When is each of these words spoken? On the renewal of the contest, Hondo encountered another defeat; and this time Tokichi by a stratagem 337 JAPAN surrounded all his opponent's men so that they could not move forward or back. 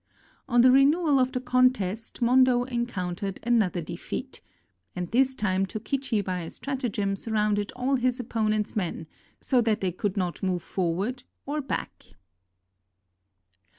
On 0.49 0.61
the 0.61 0.71
renewal 0.71 1.19
of 1.19 1.31
the 1.31 1.39
contest, 1.39 2.17
Hondo 2.23 2.63
encountered 2.63 3.39
another 3.43 3.81
defeat; 3.83 4.41
and 4.95 5.07
this 5.11 5.35
time 5.35 5.67
Tokichi 5.67 6.23
by 6.25 6.39
a 6.39 6.49
stratagem 6.49 7.15
337 7.15 7.35
JAPAN 7.35 7.37
surrounded 7.37 7.71
all 7.75 7.95
his 8.01 8.19
opponent's 8.19 8.75
men 8.75 9.05
so 9.41 9.61
that 9.61 9.79
they 9.79 9.91
could 9.91 10.17
not 10.17 10.41
move 10.41 10.63
forward 10.63 11.21
or 11.45 11.61
back. 11.61 12.15